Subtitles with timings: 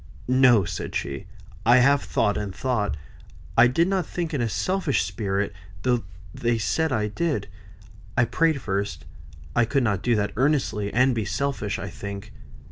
[0.27, 1.27] "No!" said she.
[1.63, 2.97] "I have thought and thought.
[3.55, 7.47] I did not think in a selfish spirit, though they say I did.
[8.17, 9.05] I prayed first.
[9.55, 12.33] I could not do that earnestly, and be selfish, I think.